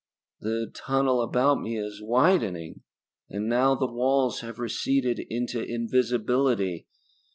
"The 0.39 0.71
tunnel 0.73 1.21
about 1.21 1.61
me 1.61 1.77
is 1.77 2.01
widening 2.01 2.81
and 3.29 3.47
now 3.47 3.75
the 3.75 3.85
walls 3.85 4.39
have 4.39 4.57
receded 4.57 5.19
into 5.29 5.61
invisibility. 5.63 6.87